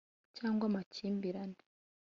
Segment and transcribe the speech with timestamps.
[0.37, 1.59] cyangwa amakimbirane